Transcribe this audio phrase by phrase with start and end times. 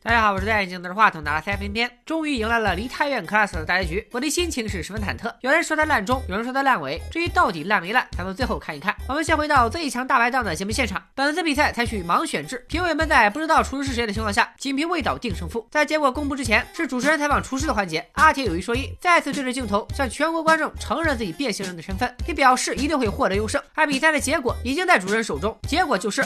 [0.00, 5.34] 大家好，我是戴眼镜拿着话筒拿了三分边，终于迎来了梨泰院 class 的大结局，我的心情是十分忐忑。
[5.40, 8.94] 有人说它烂中，有人说它烂尾，至于到底烂没烂，咱们最后看一看。
[9.08, 15.66] 我们先回到最强大排档的节目现场，本次比赛采取盲选制，评委们在不知道厨师是谁的情况下，仅凭味道定胜负。
[15.68, 23.60] 在结果公布之前，是主持人采访厨师的环节，阿铁有一说一，再次对着镜头向全国观众承认自己变性人的身份，并表示一定会获得优胜。
[23.74, 26.24] 而比赛的结果已经在主持人手中，结果就是。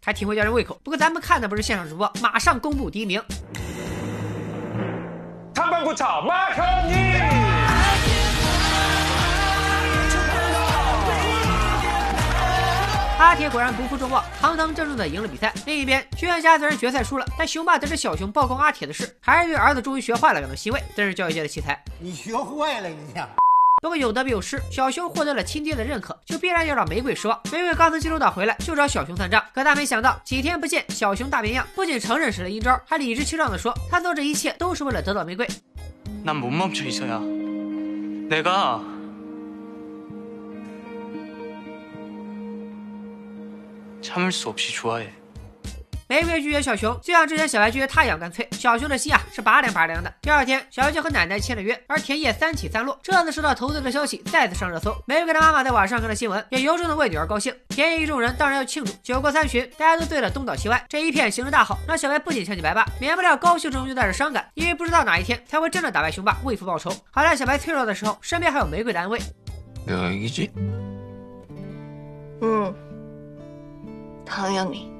[0.00, 0.80] 他挺会吊人胃口。
[0.82, 3.22] 不过咱们看的不是现场直播马上公布第一名。
[5.54, 6.50] 他们不吵马
[13.18, 15.52] 阿铁果然不负众望堂堂正正的赢了比赛。
[15.64, 21.78] 另一边训练家虽然决赛输了但熊爸得知小熊曝光阿铁的事还是对儿子终于学坏了感到欣慰真是教育界的奇才。
[21.98, 22.96] 你学坏了你
[23.81, 27.39] 不过有得必有失，小熊获得了亲爹的认可，就必然要让玫瑰失望。
[27.51, 35.47] 玫瑰刚从济州岛回来，就找小熊算账，可他没想到几天不见，小熊大变样，不仅承认使了阴招，还理直气壮地说他做这一切都是为了得到玫瑰。
[36.25, 37.19] 난 못 멈춰 이서야.
[38.27, 38.81] 내가
[44.01, 45.13] 참을 수 없이 좋아해.
[46.12, 50.12] 玫瑰拒绝小熊就像之前小白拒绝他一样干脆小熊的心啊是拔凉拔凉的。
[50.20, 53.00] 第二天小白就和奶奶签了约而田野三起三落。
[53.02, 54.94] 这次收到投资的消息再次上热搜。
[55.06, 57.54] 玫瑰的妈妈在网上看了新闻也由衷的为女儿高兴。
[57.70, 58.92] 田野一众人当然要庆祝。
[59.02, 60.84] 酒过三巡大家都醉了东倒西歪。
[60.86, 66.94] 这一片形势大好让小白不仅想起白爸免不了高兴中又带着伤感因为不知道哪一天才会真的打败熊爸为父报仇。
[67.10, 69.18] 好在小白脆弱的时候身边还有玫瑰的安慰。
[69.86, 70.50] 有一句。
[72.42, 72.74] 嗯。
[74.28, 74.91] 好有你。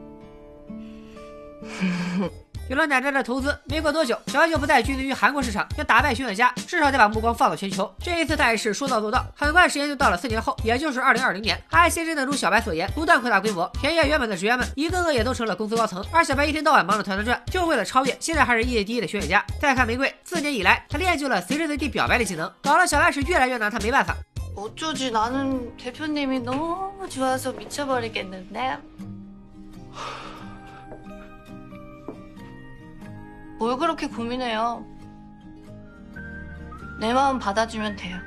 [2.69, 7.89] 有了奶奶的投资，没过多久，小白就不再拘泥于韩国市场，要打败熊远家，至少得把目光放到全球。
[7.99, 11.57] 这一次他也是说到做到，很快时间就到了四年后，也就是二零二零年。
[11.67, 19.41] 还先真的如小白所言，不断扩大规模，田野原本的职员们一个个也都成了公司高层，而小白一天到晚忙着团团转，就为了超越现在还是业界第一的熊远家。
[19.61, 24.13] 再看玫瑰，四年以来，他练就了随时随地表白的技能，搞了小白是越来越拿他没办法。
[24.57, 28.77] 어쩌지 나는 대표님이 너무 좋아서 미쳐버리겠는데.
[33.62, 34.84] 뭘 그렇게 고민해요?
[36.98, 38.18] 내 마음 받아주면 돼요.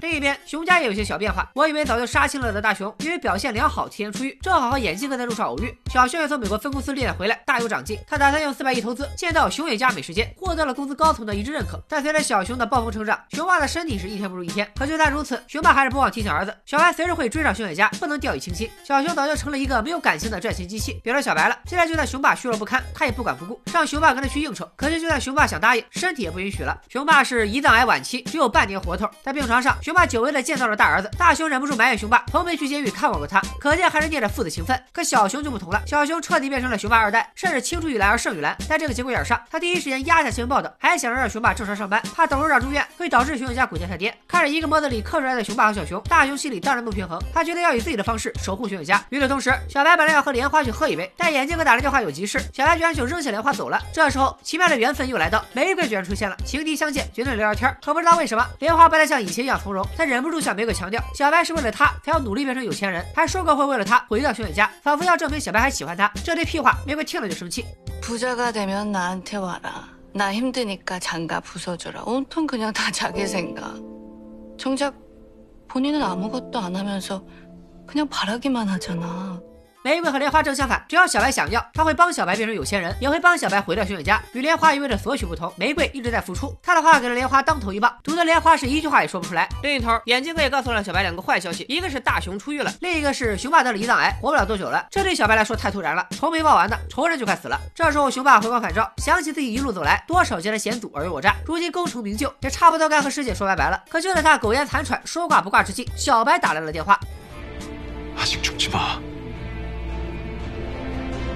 [0.00, 1.50] 另一边，熊家也有些小变化。
[1.54, 5.74] 我以为早就杀青了的大熊，因为表现良好提前出狱，正好和眼镜哥在路上偶遇。
[5.90, 7.98] 小熊也从美国分公司历练回来，大有长进。
[8.06, 11.80] 他打算用四百亿投资建造熊野家美食街，获得了公司高层的一致认可。
[11.88, 14.70] 但随着小熊的暴风成长，熊爸的身体是一天不如一天。
[14.76, 18.70] 可就算如此，熊爸还是不忘提醒儿子，小白随时会追上熊野家，不能掉以轻心。
[18.84, 21.00] 小熊早就成了一个没有感情的赚钱机器。
[21.02, 24.68] 别说小白了，现在就算熊爸虚弱不堪，他也不管不顾，让熊爸跟他去应酬。
[24.76, 26.78] 可是就算熊爸想答应，身体也不允许了。
[26.88, 29.08] 熊爸是胰脏癌晚期，只有半年活头。
[29.22, 34.76] 在病床上，熊爸久违的见到了大儿子，大熊忍不住埋怨熊爸从没去监狱看望过他，可见还是念着父子情分。
[34.92, 38.56] 可小熊就不同了，小熊彻底变成了熊爸二代，甚至青出于蓝而胜于蓝。
[38.68, 44.12] 在这个节骨眼上，他第一时间压下新闻报道，还想着让熊爸正常上班，怕董事长住院会导致熊永家股价下跌。
[44.26, 49.00] 看着一个模子里刻出来的熊爸和小熊，大熊心里当然不平衡，他觉得要以自己的方式守护熊永家。
[49.10, 53.80] 与此同时，小白本来要和莲花去喝一杯，但眼镜哥打来电话有急事，小白居然就扔下莲花走了。
[53.94, 57.72] 这时候，奇妙的缘分又来到，玫瑰居然出现了，情敌相见，决定聊聊天。
[57.84, 66.11] 可不知道为什么，莲花不再像以前一样从容，他忍不住向玫瑰强调，小白是为了他才要努力变成有钱人，还说过会为了他回到熊远家，仿佛要证明小白还喜欢他。
[66.23, 67.65] 这堆屁话，玫瑰听了就生气。
[68.01, 69.87] 부자가 되면 나한테 와라.
[70.13, 72.03] 나 힘드니까 장가 부숴줘라.
[72.05, 73.75] 온통 그냥 다 자기 생각.
[74.57, 74.93] 정작
[75.67, 77.23] 본인은 아무것도 안 하면서
[77.87, 79.41] 그냥 바라기만 하잖아.
[79.86, 84.20] 玫瑰和莲花正相反，只要小白想要，他会帮小白变成有钱人，也会帮小白回到熊远家。
[84.32, 86.52] 与莲花一味的索取不同，玫瑰一直在付出。
[86.60, 89.48] 他的话给了莲花当头一棒，堵得莲花是一句话也说不出来。
[89.62, 94.84] 另一头，眼镜哥也告诉了小白两个坏消息，一个是大熊出狱了，另一个是熊爸得了胰脏癌，活不了多久了。
[94.90, 97.56] 这对小白来说太突然了，仇没报完呢，仇人就快死了。
[97.72, 103.80] 这时候，熊爸回光返照，想起自己一路走来多少艰难险阻，尔虞我诈，如今功成名就，也差不多该和师姐说拜拜了。
[103.88, 106.98] 可就在他苟延残喘、说挂不挂之际，小白打来了电话。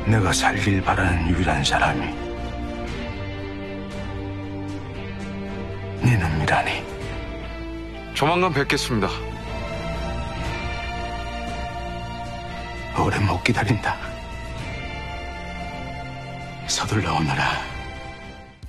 [0.06, 2.30] 내가 살길 바라는 유일한 사람이
[6.02, 6.82] 네 놈이라니.
[8.14, 9.08] 조만간 뵙겠습니다.
[12.98, 13.96] 오래 못 기다린다.
[16.66, 17.79] 서둘러 오너라.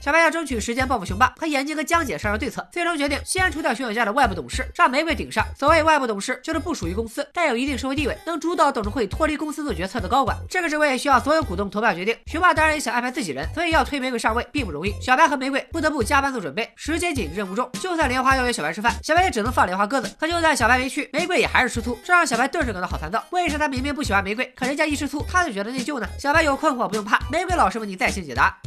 [0.02, 5.46] 小白要争取时间报复熊霸，和眼镜哥江姐商量对策，最终决定先除掉熊远家的外部董事，让玫瑰顶上。
[5.56, 10.36] 所谓外部董事，就是不属于公司，但有一定社会地位，能主导董事会脱离公司做决策的高管。
[10.50, 12.18] 这个职位需要所有股东投票决定。
[12.26, 14.92] 熊霸当然也想安排自己人，所以要推玫瑰上位并不容易。
[15.00, 17.70] 小白和玫瑰不得不加班做准备，时间紧，任务重。
[17.74, 20.10] 就算莲花邀约小白吃饭，小白也只能放莲花鸽子。
[20.20, 23.24] 可就算小白没去，玫瑰也还是吃醋，这让小白顿时感到好烦躁。
[23.30, 26.08] 为啥他明明不喜欢玫瑰，可人家一吃醋他就觉得内疚呢？
[26.18, 28.58] 小白有困惑不用怕，玫瑰老师为你在线解答。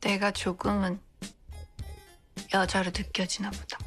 [0.00, 1.00] 내가 조금은
[2.52, 3.78] 여자로 느껴지나 보다.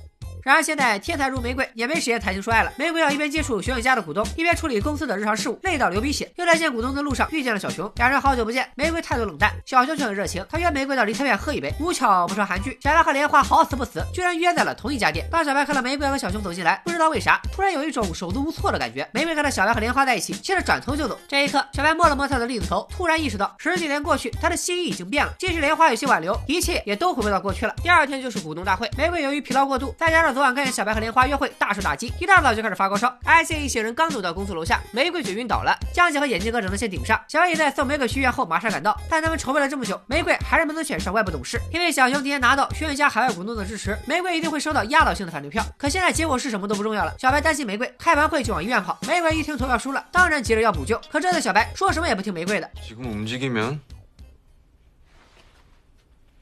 [0.43, 2.71] 然而现在天才如玫瑰，也没时间谈情说爱了。
[2.77, 6.31] 玫瑰要一边接触熊永家的股东，一边处理公司的日常事务，累到流鼻血。
[6.37, 10.45] 又在见股东的路上遇见了小熊，两人好久不见，玫瑰态度冷淡，小熊却很热情。
[10.49, 11.73] 他约玫瑰到梨泰院喝一杯。
[11.79, 15.27] 无巧不成韩剧，小白和莲花好死不死，居然约在了同一家店。
[15.31, 19.07] 当小白看到玫瑰和小熊走进来，不知道为啥，突然有一种手足无措的感觉。
[19.13, 21.19] 玫瑰看到小白和莲花在一起，气得转头就走。
[21.27, 25.33] 这一刻，小白摸了摸他的栗子头，突然意识到十几年过去，他的心意已经变了。
[25.37, 27.73] 即使莲花有些挽留，一切也都回不到过去了。
[27.83, 33.16] 第二天就是股东大会，玫瑰由于疲劳过度，再加上昨晚看见小白和莲花约会，大受打击，一大早就开始发高烧。
[33.24, 35.78] 而且一行人刚走到公司楼下，玫瑰就晕倒了。
[35.92, 37.22] 江姐和眼镜哥只能先顶上。
[37.28, 45.64] 小白也在送玫瑰去医院后马上赶到，但他们筹备了这么久，玫瑰还是没能选上外部董事，因为小熊提前拿到轩辕家海外股东的支持，玫瑰一定会收到压倒性的反对票。
[45.78, 48.98] 可现在结果是什么都不重要了，小白担心玫瑰，开完会就往医院跑。
[49.06, 51.00] 玫瑰一听投票输了，当然急着要补救。
[51.10, 52.68] 可这次小白说什么也不听玫瑰的。
[52.82, 53.80] 지금 움직이면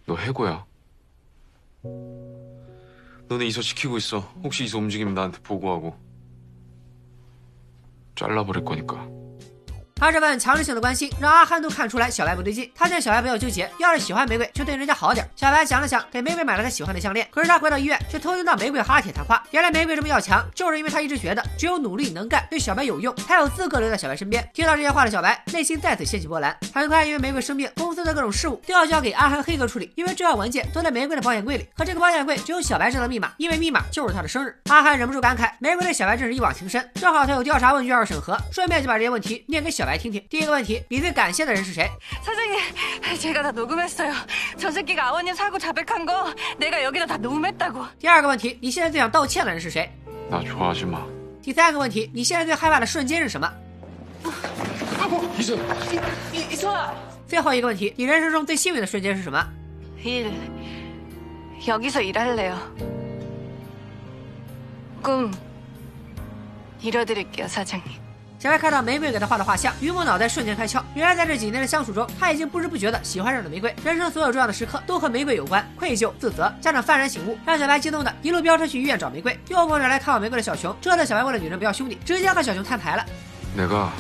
[0.07, 0.65] 너 해고야.
[3.28, 4.20] 너네 이서 지키고 있어.
[4.44, 5.96] 혹시 이서 움직이면 나한테 보고하고.
[8.16, 9.17] 잘라버릴 거니까.
[10.00, 12.72] 他这份强制性的关心，让阿憨都看出来小白不对劲。
[12.76, 15.28] 他见小白不要纠结，要是喜欢玫瑰，就对人家好点。
[15.36, 17.28] 小白想了想，给玫瑰买了他喜欢的项链。
[17.32, 19.44] 可是他回到医院，却偷听到玫瑰和阿铁谈话。
[19.52, 24.48] 原来玫瑰这么要强，就是因为他一直觉得只有努力能干，对小白有用，才有资格留在小白身边。
[24.54, 26.56] 听到这些话的小白，内心再次掀起波澜。
[26.74, 31.68] 很快，因为玫瑰生病，公司的各种事务都要交给阿憨黑哥处理，因为重要文件都在玫瑰的保险柜里。
[31.76, 34.56] 可这个保险柜只有小白知道密码，因为密码就是他的生日。
[34.70, 36.88] 阿憨忍不住感慨，玫瑰对小白真是一往情深。
[36.96, 40.23] 正好他有调查问卷要审核，顺便就把这些问题念给小白听听。
[40.29, 40.83] 第一个问题。
[40.89, 41.91] 你最感谢的人是谁？
[42.23, 44.13] 사장님, 제가 다 녹음했어요.
[44.59, 49.91] 저 새끼가 아버님 사고 자백한 거 내가 여기다 다 녹음했다고.第二个问题，你现在最想道歉的人是谁？
[50.31, 51.03] 나 좋아하지 마.
[51.43, 53.53] 第三个问题，你现在最害怕的瞬间是什么？
[55.39, 55.59] 이,
[56.33, 56.93] 이, 이소아
[57.27, 59.45] 最后一个问题，你人生中最幸运的瞬间是什么？
[60.05, 60.33] 일,
[61.67, 62.57] 여기서 일할래요.
[65.03, 65.33] 꿈
[66.81, 68.01] 이뤄드릴게요, 사장님.
[68.39, 70.83] 小白看到玫瑰给他画的画像，榆木脑袋瞬间开窍。
[70.97, 73.73] 原来在这几年的相处中，他已经不知不觉的喜欢上了玫瑰。
[73.85, 79.39] 人生所有重要的时刻都和玫瑰有关，愧疚、自责，加上幡然醒悟，让小白激动的一路飙车去医院找玫瑰。
[79.49, 83.07] 又碰上来看望玫瑰的小熊，这次小白为了女人不要兄弟，直接和小熊摊牌了。
[83.55, 83.93] 내가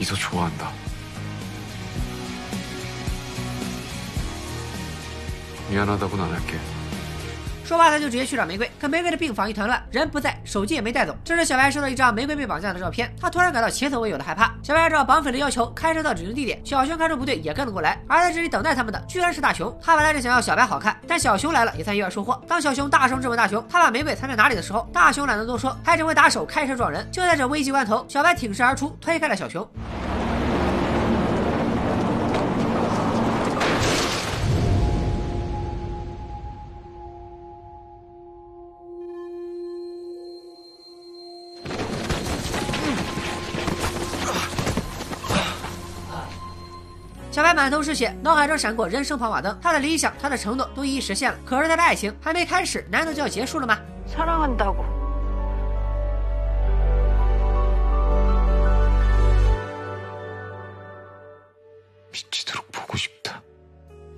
[0.00, 0.72] 이서 좋아한다.
[5.70, 6.58] 미안하다고는 안 할게.
[7.65, 11.17] 说罢，他就直接去找玫瑰，可玫瑰的病房一团乱，人不在，手机也没带走。
[11.25, 14.53] 这时，小白收到一张玫瑰被绑架的照片，他突然感到前所未有的害怕。
[14.61, 17.99] 小白按照绑匪的要求开车到指定地点，小熊看出不对，也跟了过来。
[18.07, 19.75] 而在这里等待他们的居然是大熊。
[19.81, 22.39] 他本来是想要小白好看，但小熊来了也算意外收获。
[22.47, 27.07] 当小熊大声质问大熊他把玫瑰藏在哪里的时候，大熊懒得多说，还只会打手开车撞人。
[27.11, 29.67] 就在这危急关头，小白挺身而出，推开了小熊。
[47.55, 51.37] 满头是血，脑海中闪过人生跑马灯，他的理想、他的承诺都一一实现了。
[51.45, 53.77] 可是他的爱情还没开始，难道就要结束了吗？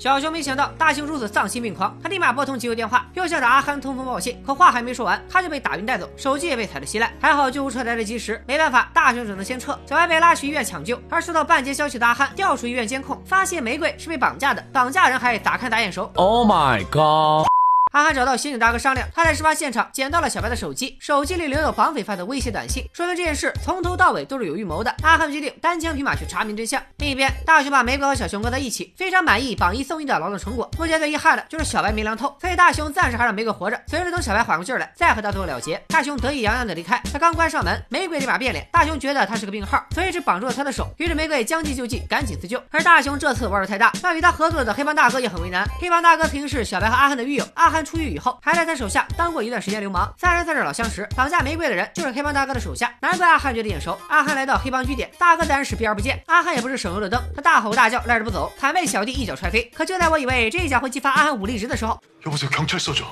[0.07, 4.41] 小熊没想到大熊如此丧心病狂，他立马拨通急救电话，又向着阿憨通风报信。
[4.45, 7.11] 可话还没说完，他就被打晕带走，手机也被踩得稀烂。
[7.19, 9.77] 还好救护车来得及时，没办法，大熊只能先撤。
[9.85, 16.09] 小白被拉去医院抢救，而收到半截消息的阿憨调出医院监控，发现玫瑰是被绑架的，绑架人还打看打眼熟。
[16.15, 17.45] Oh my god！
[17.91, 24.93] 阿憨找到刑警大哥商量，他在事发现场捡到了小白的手机，手机里留有绑匪发的威胁短信，说明这件事从头到尾都是有预谋的。
[25.01, 26.81] 阿憨决定单枪匹马去查明真相。
[26.97, 30.69] 另一边，大雄把玫瑰和小熊搁在一起，非常满意绑一送一的劳动成果。
[30.77, 35.81] 目前最遗憾的就是小白没凉透，所以大雄暂时还让玫瑰活着，随时等小白缓过劲来，再和他最后了结。
[35.87, 38.67] 大雄得意洋洋的离开，他刚关上门，玫瑰立马变脸。
[38.71, 40.87] 大雄觉得他是个病号，所以只绑住了他的手。
[40.97, 42.61] 于是玫瑰将计就计，赶紧自救。
[42.69, 45.67] 而大雄这次玩的太大，让与他合作的黑帮大哥也很为难。
[45.79, 47.76] 黑帮大哥平时是小白和阿憨的狱友，阿汉憨。
[47.76, 51.08] 汉出狱以后，还在他手下当过一段时间流氓，三人算是老相识。
[51.16, 53.98] 绑架玫瑰的人就是黑帮大哥的手下，难怪阿汉觉得眼熟。
[54.08, 56.22] 阿汉来到黑帮据点，大哥自然是避而不见。
[56.26, 59.64] 阿汉也不是省油的灯，他大吼大叫，赖着不走，惨被小弟一脚踹飞。
[59.74, 63.06] 可就在我以为这一脚会激发阿汉武力值的时候， 여보세요 경찰서죠.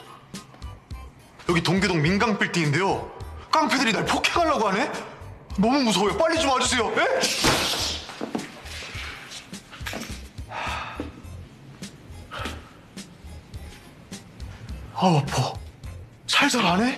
[1.49, 3.09] 여기 동계동 민강 빌딩인데요.
[3.51, 4.91] 깡패들이 날 폭행하려고 하네.
[5.57, 6.19] 너무 무서워요.
[6.19, 6.93] 빨리 좀 와주세요.
[15.06, 15.56] 哦不
[16.26, 16.92] 猜错了呢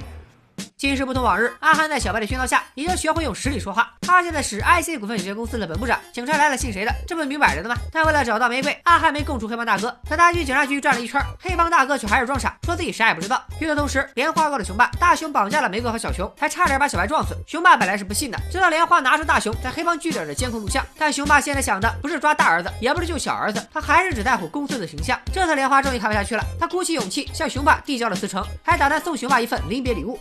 [0.77, 3.96] 今时不同往日阿憨在小白的熏陶下已经学会用实力说话。
[4.07, 6.95] 他现在是 IC 股份有限公司的本部长，警察来了信谁的？
[7.05, 7.75] 这不明摆着的吗？
[7.91, 13.43] 但为了找到玫瑰，阿汉没供出黑帮大哥，在他去警察局转了一圈，黑帮大哥却还是装傻，说自己啥也不知道。
[13.59, 17.35] 与此同时，莲花告了熊爸，大雄绑架了玫瑰和小熊，还差点把小白撞死。
[17.45, 25.19] 熊爸本来是不信的，直到莲花拿出大雄在黑帮据点的监控录像，但熊爸现在想的不是抓大儿子，也不是救小儿子，他还是只在乎公司的形象。
[25.33, 30.17] 这次莲花终于看不下去了，他鼓起勇气向熊爸递交了辞呈，还打算送熊爸一份临别礼物。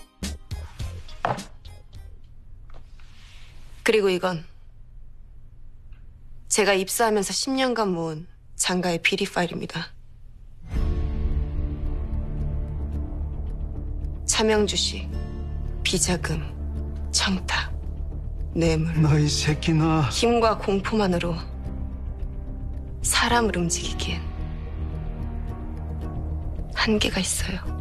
[3.87, 4.45] 그리고 이건
[6.49, 8.27] 제가 입사하면서 10년간 모은
[8.57, 9.87] 장가의 비리 파일입니다.
[14.27, 15.09] 차명주 씨,
[15.85, 16.43] 비자금,
[17.13, 17.73] 청탁,
[18.57, 21.37] 뇌물, 너 이 새끼 너 힘과 공포만으로
[23.03, 24.21] 사람을 움직이기엔
[26.75, 27.76] 한계가 있어요.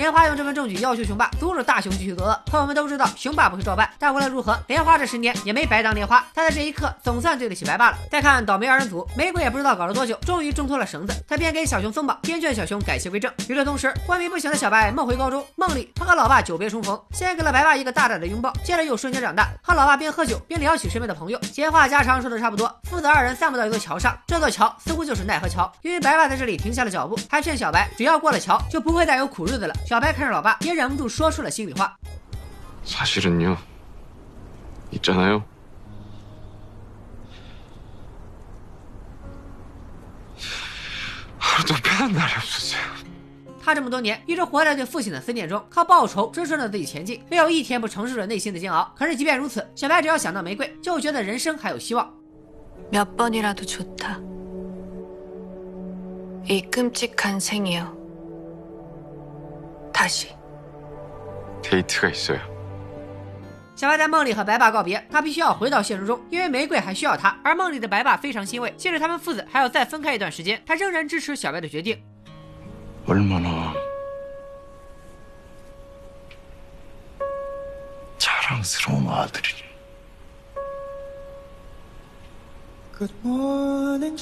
[0.00, 3.86] 莲花用这份证据要求雄爸阻止大雄继续作恶，可我们都知道雄爸不会照办。
[3.98, 7.98] 但无论如何，莲花这十年也没白当莲花，他在这一刻总算对得起白爸了。
[8.10, 13.30] 再看倒霉二人组，玫瑰也不知道搞了多久，终于挣脱了绳子，他边给小熊松绑，边劝小熊改邪归正。
[13.46, 22.74] 与此同时，昏迷不醒的小白梦回高中，梦里他和老爸久别重逢，先给了白爸一个大大的拥抱，接着又瞬间长大，和老爸边喝酒边聊起身边的朋友，闲话家常说的差不多。
[22.84, 29.74] 父子二人散步到一座桥上，这座桥似乎就是奈何桥，因为白爸在这里停下了脚步，还劝小白只要过了桥就不会再有苦日子了。
[29.89, 31.95] 小白看着老爸，也忍不住说出了心里话。
[32.85, 33.57] 사실은요.
[34.91, 35.43] 있잖아요.
[41.39, 42.83] 하루도 편한 날이 없었어요.
[43.63, 48.93] 他这么多年一直活在对父亲的思念中，靠报仇支撑着自己前进，没有一天不承受着内心的煎熬。
[48.95, 52.13] 可是即便如此，小白只要想到玫瑰，就觉得人生还有希望。
[52.91, 54.19] 몇 번이라도 좋다.
[56.47, 57.98] 이 끔찍한 생이여.
[63.76, 71.98] 小白在梦里和白爸告别他必须要回到现实中因为玫瑰还需要他而梦里的白爸非常欣慰甚至他们父子还要再分开一段时间他仍然支持小白的决定。
[82.98, 84.18] good morning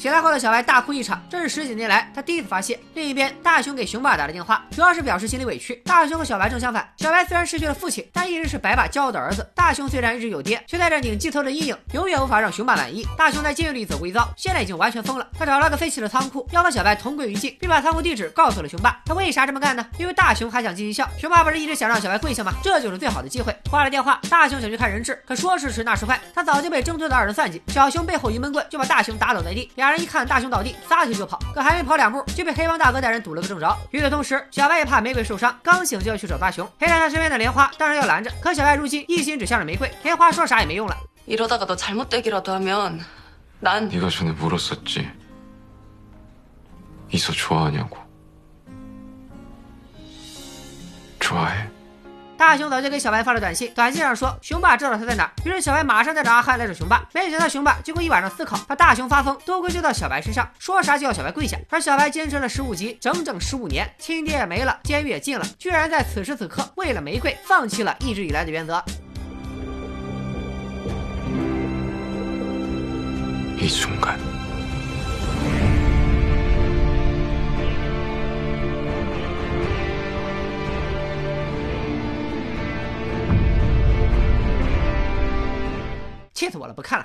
[0.00, 2.80] 醒来后的小白大哭一场，这是十几年来他第一次发泄。
[2.94, 5.74] 另一边，大雄给熊爸打了电话，主要是表示心里委屈。
[5.84, 13.06] 大雄和小白正相反，小白虽然失去了父亲，但一直是白爸骄傲的儿子；大雄虽然一直有爹，却带着拧鸡头的阴影，永远无法让熊爸满意。
[13.14, 15.28] 大雄在监狱里走过一遭，现在已经完全疯了。
[15.38, 19.02] 他找了个废弃的仓库，要和小白同归于尽，并把仓库地址告诉了熊爸。
[19.04, 19.84] 他为啥这么干呢？
[19.98, 21.06] 因为大雄还想尽一孝。
[21.18, 22.54] 熊爸不是一直想让小白跪下吗？
[22.64, 23.54] 这就是最好的机会。
[23.70, 27.60] 挂了电话，大雄想去看人质，可说时迟那时快，他早就被挣脱的二人算计。
[27.68, 33.77] 小熊背后一闷棍就把大雄打倒在地，俩人一看大雄倒地，撒腿就跑，可还没跑两步就被黑帮大哥带人堵了个正着。
[33.91, 36.67] 与此同时，小白也怕玫瑰受伤，刚醒就要去找大雄。
[36.79, 40.95] 陪在他身边的莲花当然要拦着，可小白如今一心只向着玫瑰，莲花说啥也没用了。
[41.25, 43.03] 이러다가 너 잘못되기라도 하면
[43.59, 45.09] 난 네가 전에 물었었지.
[47.09, 47.97] 이소 좋아하냐고.
[51.19, 51.67] 좋아해.
[52.40, 57.06] 大雄早就给小白发了短信，短信上说雄爸知道他在哪，于是小白马上带着阿汉来找雄爸。
[57.12, 61.58] 没想到雄爸经过一晚上思考，把大雄发疯都归咎到小白身上，说啥就要小白跪下。
[61.68, 68.82] 而小白坚持了十五集，整整十五年，亲爹也没了，监狱也进了，居然在此时此刻为了玫瑰放弃了一直以来的原则。
[73.58, 74.16] 이순 간.
[86.40, 87.04] 气死我了，不看了。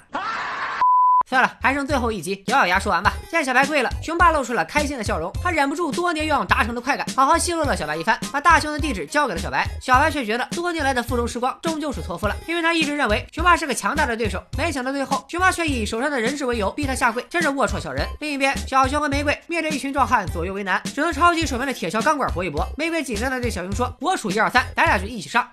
[1.27, 3.11] 算了，还剩最后一集，咬咬牙说完吧。
[3.29, 9.67] 见小白跪了，熊爸露出了开心的笑容，他忍不住多年愿望达成的快感，好好奚落了小白一番，把大熊的地址交给了小白。
[9.81, 18.07] 小白却觉得多年来的附中时光终究是托付了，因为他一直认为熊爸是个强大的对手，没想到最后熊爸却以手上的人质为由逼他下跪，真是龌龊小人。
[18.21, 22.65] 另一边，小熊和玫瑰面对一群壮汉左右为难，只能抄起手边的铁锹钢管搏一搏。
[22.77, 25.45] 玫瑰紧张的对小熊说：“我数一二三，咱俩就一起上。”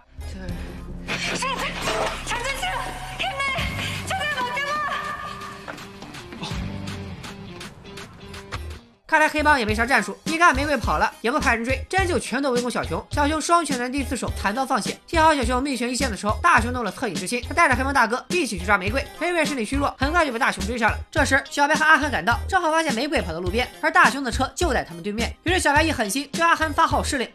[9.13, 13.07] 看来黑帮也没啥战术，一看玫瑰跑了，也不派人追，真就全都围攻小熊。
[13.11, 14.99] 小熊双拳难敌四手，惨遭放血。
[15.07, 19.07] 幸好小熊命悬一线的时候，大熊动了恻隐之心，他带着黑帮大哥一起去抓玫瑰。
[19.21, 20.97] 玫瑰身体虚弱，很快就被大熊追上了。
[21.11, 25.31] 这时小白和阿憨赶到，正好发现玫瑰跑到路边，而大熊的车就在他们对面。
[25.43, 27.29] 于是小白一狠心，对阿憨发号施令。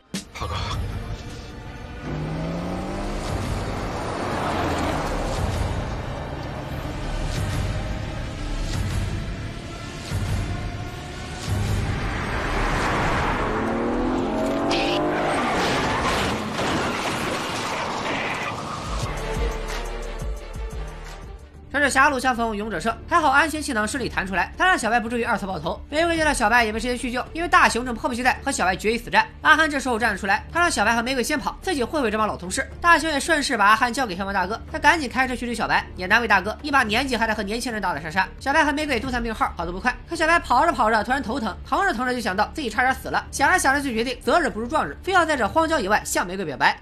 [21.98, 25.82] 狭路相逢勇者胜，还好安全气囊顺利弹出来，他让小白不至于二次爆头。
[25.90, 29.28] 玫瑰见到小白也没时间叙旧，因为大熊正迫不及待和小白决一死战。
[29.42, 32.70] 阿憨这时候站了出来，他让小白和玫瑰先跑，自己会会这帮老同事。
[32.80, 38.30] 大熊也顺势把阿憨交给黑帮大哥，他赶紧开车去追小白，也难为大哥一把年纪还在和年轻人打打杀杀。
[38.40, 46.80] 小白和玫瑰都算命号，跑得不快，可小白跑着跑着突然头疼，疼着疼着就想到自己差点死了，想着想着就决定择日不如撞日，非要在这荒郊野外向玫瑰表白。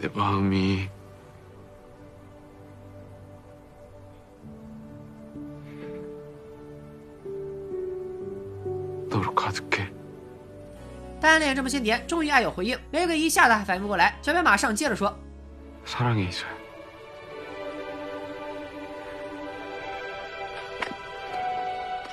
[0.00, 0.88] 내 머릿속이 내 마음이
[9.08, 9.90] 너로 가득해.
[11.20, 12.78] 单恋这么些年，终于爱有回应。
[12.90, 15.16] 玫瑰一下子还反应不过来，小白马上接着说
[15.84, 16.59] 사랑해 이소야.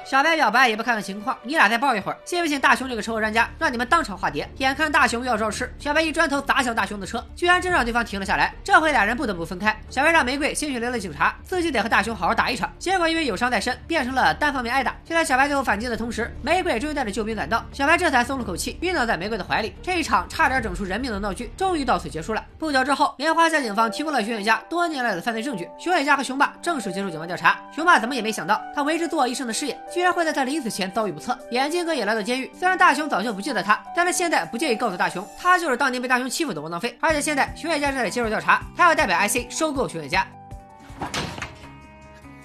[0.08, 4.48] 小白表白也不看看情况，你俩再抱一会儿，信不信大雄这个车祸专家让你们当场化蝶？
[4.56, 8.54] 眼看大雄要招吃，小白一砖头砸向大雄的车，居然真让对方停了下来。
[8.64, 9.78] 这回俩人不得不分开。
[9.90, 12.72] 小白让玫瑰先去联络警察，自己得和大雄好好打一场。
[12.78, 14.96] 结果因为有伤在身，变成了单方面挨打。
[15.04, 19.74] 就在小白最后反击的同时，玫瑰终于带着救兵赶到，小白这才松了口气，晕倒在玫瑰的怀里。
[19.82, 22.42] 这一场差点整出人命的闹剧，终于到此结束了。
[22.58, 27.60] 不久之后，莲花县警方提供了熊远家多年来的犯罪证据，熊远家和熊爸正式接受警方调查。
[27.76, 31.38] 熊爸怎么也没想到，他为之作恶一生的事业，居然会在他临死前遭遇不测。
[31.51, 36.97] 眼镜哥也来到监狱，虽然大雄早就不记得他，但是现在不介意告诉大雄，他就是当年被大雄欺负的窝囊废。
[37.00, 40.27] 而且现在熊远家正在接受调查，他要代表 IC 收购熊远家。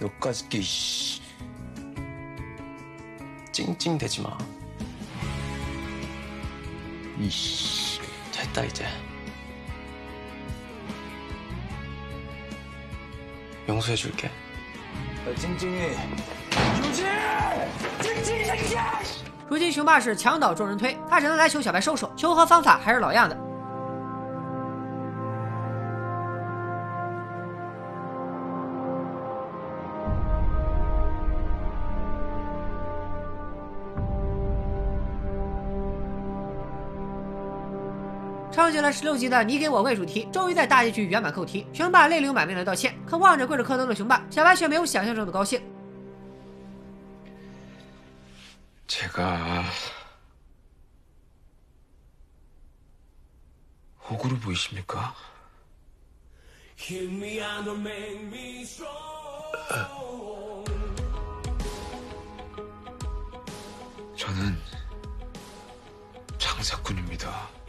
[0.01, 1.21] 여기까지 끼 씨.
[3.51, 4.39] 찡찡대지 마.
[7.19, 7.29] 이
[19.48, 23.38] 如今熊霸是墙倒众人推，他只能来求小白收手，求和方法还是老样子。
[38.52, 41.68] 唱起了十六集的你给我跪主题，终于在大结局圆满扣题。
[41.74, 45.62] 熊霸泪流满面的道歉，可望着跪着磕头的熊霸，小白却没有想象中的高兴。
[49.14, 49.64] 제가
[54.10, 55.16] 호구로 보이십니까?
[64.18, 64.60] 저는
[66.40, 67.63] 장사꾼입니다.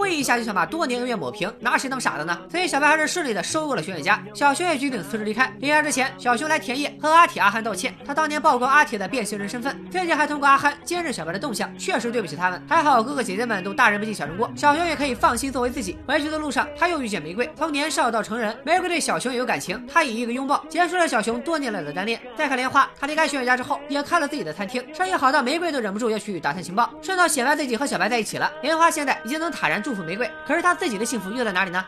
[0.00, 2.40] 跪一下就想把多年恩怨抹平，拿谁当傻子呢？
[2.50, 5.54] 所以小白还是顺利的收购了熊远家，小熊也决定辞职离开。
[5.58, 12.62] 离开之前，小熊来田野和阿铁、阿憨道歉，他当年曝光阿铁的变性人身份，最近还通过阿憨监视小白的动向，确实对不起他们。
[12.66, 15.98] 还好哥哥姐姐们都大人不计小人过，小熊也可以放心作为自己。
[16.06, 22.18] 回去的路上，他又遇见玫瑰，从年少到成人，玫瑰对小熊也有感情，他以一个拥抱结束了小熊多年来的单恋。
[22.38, 26.90] 再看莲花，他离开熊远家之后，也开了自己的餐厅，生意好到玫瑰都忍不住要去打探情报。
[27.02, 31.84] 顺道显摆自己和小白在一起了，莲花现在已经能坦然祝福玫瑰，可是她自己的幸福又在哪里呢？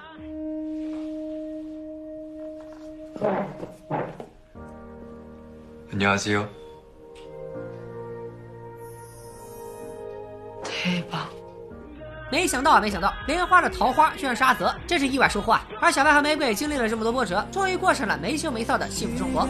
[12.28, 15.64] 没想到啊，没想到莲花的桃花居然是阿泽，真是意外收获啊。
[15.80, 19.46] 而小白和玫瑰经历了这么多波折，终于过上了没羞没臊的幸福生活。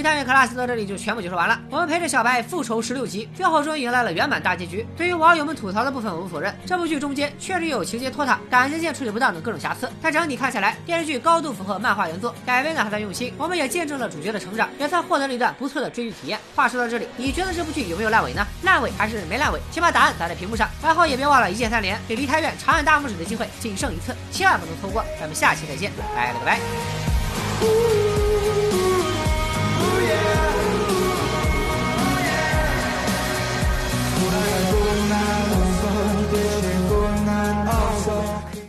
[0.00, 1.60] 梨泰院克拉斯》到这里就全部解说完了。
[1.68, 4.86] 我们陪着小白复仇十六集，最后终于迎来了圆满大结局。
[4.96, 9.86] 对于网友们吐槽的部分，我不否认，这部剧中间确实有情节拖沓、感情线处理不当等各种瑕疵。
[10.00, 13.30] 但整体看下来，电视剧高度符合漫画原作，改编的还算用心。
[13.36, 16.38] 我们也见证了主角的成长，也算获得了一段不错的追剧体验。
[16.56, 18.46] 话说到这里，你觉得这部剧有没有烂尾呢？
[18.62, 19.60] 烂尾还是没烂尾？
[19.70, 20.66] 请把答案打在屏幕上。
[20.82, 25.04] 然后也别忘了一键三连，给梨泰院长按大拇指的机会仅剩一次，千万不能错过。
[25.20, 26.58] 咱们下期再见，拜了个拜。
[38.10, 38.59] walk